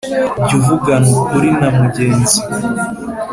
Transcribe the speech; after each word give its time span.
Jya 0.45 0.55
uvugana 0.59 1.07
ukuri 1.21 1.49
na 1.59 1.67
mugenzi 1.77 2.39